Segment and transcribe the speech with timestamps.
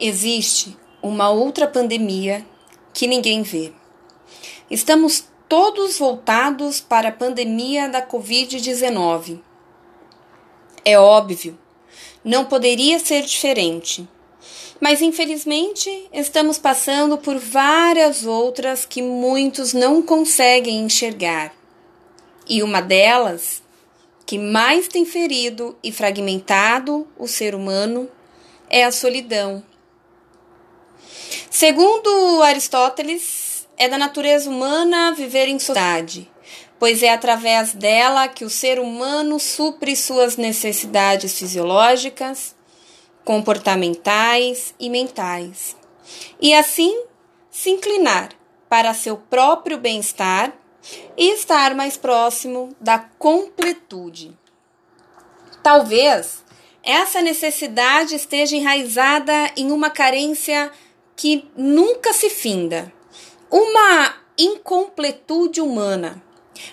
[0.00, 2.46] Existe uma outra pandemia
[2.94, 3.72] que ninguém vê.
[4.70, 9.40] Estamos todos voltados para a pandemia da Covid-19.
[10.84, 11.58] É óbvio,
[12.24, 14.08] não poderia ser diferente.
[14.80, 21.52] Mas infelizmente estamos passando por várias outras que muitos não conseguem enxergar.
[22.48, 23.64] E uma delas,
[24.24, 28.08] que mais tem ferido e fragmentado o ser humano,
[28.70, 29.64] é a solidão.
[31.50, 36.30] Segundo Aristóteles, é da natureza humana viver em sociedade,
[36.78, 42.54] pois é através dela que o ser humano supre suas necessidades fisiológicas,
[43.24, 45.76] comportamentais e mentais,
[46.40, 47.04] e assim
[47.50, 48.30] se inclinar
[48.68, 50.52] para seu próprio bem-estar
[51.16, 54.36] e estar mais próximo da completude.
[55.62, 56.44] Talvez
[56.82, 60.70] essa necessidade esteja enraizada em uma carência
[61.18, 62.92] que nunca se finda,
[63.50, 66.22] uma incompletude humana.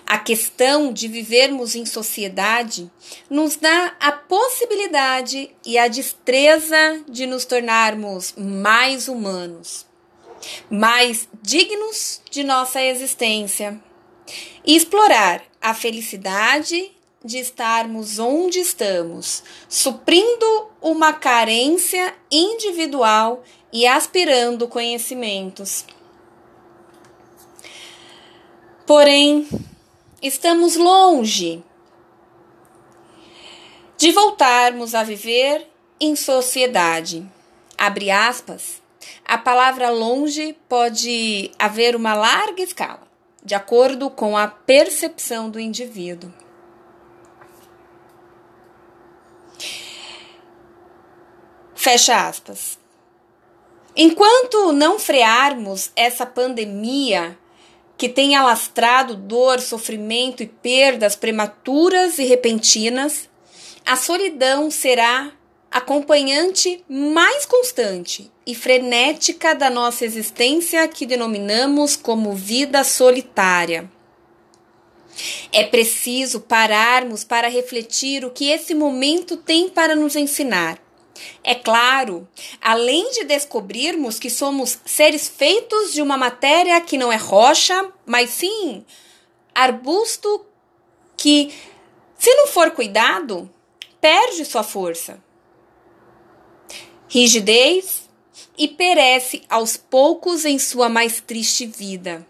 [0.06, 2.90] A questão de vivermos em sociedade
[3.28, 9.84] nos dá a possibilidade e a destreza de nos tornarmos mais humanos,
[10.70, 13.80] mais dignos de nossa existência
[14.64, 16.95] e explorar a felicidade
[17.26, 25.84] de estarmos onde estamos, suprindo uma carência individual e aspirando conhecimentos.
[28.86, 29.48] Porém,
[30.22, 31.62] estamos longe
[33.98, 37.28] de voltarmos a viver em sociedade.
[37.76, 38.80] Abre aspas.
[39.24, 43.02] A palavra longe pode haver uma larga escala,
[43.44, 46.32] de acordo com a percepção do indivíduo.
[51.86, 52.80] Fecha aspas.
[53.94, 57.38] Enquanto não frearmos essa pandemia
[57.96, 63.28] que tem alastrado dor, sofrimento e perdas prematuras e repentinas,
[63.84, 65.30] a solidão será
[65.70, 73.88] acompanhante mais constante e frenética da nossa existência que denominamos como vida solitária.
[75.52, 80.84] É preciso pararmos para refletir o que esse momento tem para nos ensinar
[81.42, 82.26] é claro,
[82.60, 88.30] além de descobrirmos que somos seres feitos de uma matéria que não é rocha, mas
[88.30, 88.84] sim
[89.54, 90.44] arbusto
[91.16, 91.52] que,
[92.18, 93.50] se não for cuidado,
[94.00, 95.18] perde sua força,
[97.08, 98.06] rigidez
[98.58, 102.26] e perece aos poucos em sua mais triste vida.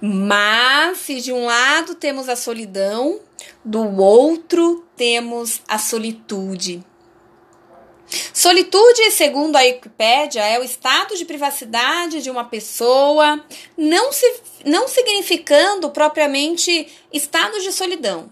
[0.00, 3.20] Mas se de um lado temos a solidão,
[3.64, 6.84] do outro temos a solitude.
[8.46, 13.44] Solitude, segundo a Wikipédia, é o estado de privacidade de uma pessoa,
[13.76, 18.30] não, se, não significando propriamente estado de solidão.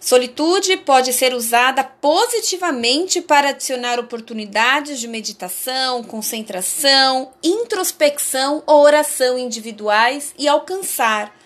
[0.00, 10.34] Solitude pode ser usada positivamente para adicionar oportunidades de meditação, concentração, introspecção ou oração individuais
[10.38, 11.36] e alcançar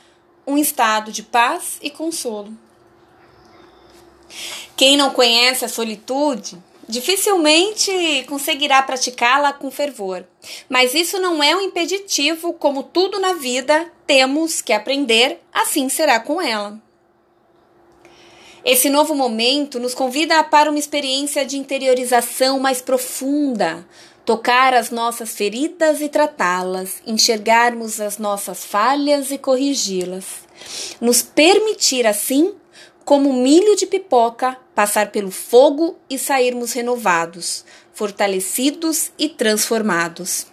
[0.46, 2.52] um estado de paz e consolo.
[4.76, 10.24] Quem não conhece a solitude dificilmente conseguirá praticá-la com fervor.
[10.68, 16.20] Mas isso não é um impeditivo, como tudo na vida, temos que aprender, assim será
[16.20, 16.80] com ela.
[18.64, 23.86] Esse novo momento nos convida para uma experiência de interiorização mais profunda,
[24.24, 30.24] tocar as nossas feridas e tratá-las, enxergarmos as nossas falhas e corrigi-las,
[30.98, 32.54] nos permitir assim
[33.04, 40.47] como milho de pipoca, passar pelo fogo e sairmos renovados, fortalecidos e transformados.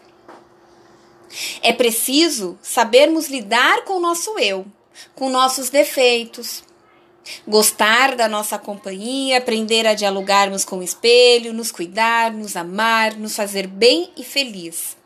[1.61, 4.66] É preciso sabermos lidar com o nosso eu,
[5.16, 6.63] com nossos defeitos,
[7.47, 13.35] gostar da nossa companhia, aprender a dialogarmos com o espelho, nos cuidar, nos amar, nos
[13.35, 14.97] fazer bem e feliz.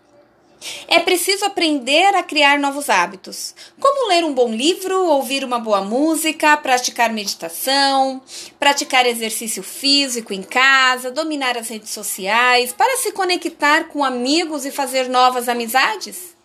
[0.87, 5.81] É preciso aprender a criar novos hábitos, como ler um bom livro, ouvir uma boa
[5.81, 8.21] música, praticar meditação,
[8.59, 14.71] praticar exercício físico em casa, dominar as redes sociais, para se conectar com amigos e
[14.71, 16.35] fazer novas amizades.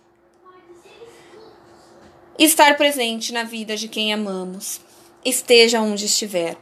[2.38, 4.80] Estar presente na vida de quem amamos,
[5.24, 6.56] esteja onde estiver.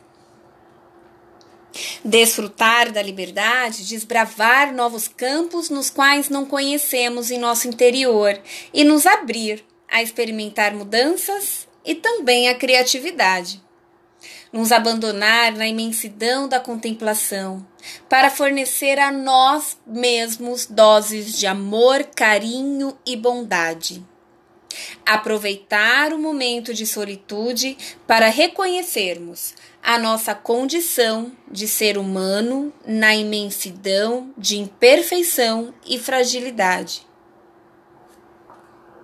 [2.08, 8.40] Desfrutar da liberdade, desbravar novos campos nos quais não conhecemos em nosso interior
[8.72, 13.62] e nos abrir a experimentar mudanças e também a criatividade.
[14.50, 17.66] nos abandonar na imensidão da contemplação,
[18.08, 24.02] para fornecer a nós mesmos doses de amor, carinho e bondade.
[25.04, 27.76] Aproveitar o momento de solitude
[28.06, 37.07] para reconhecermos a nossa condição de ser humano na imensidão de imperfeição e fragilidade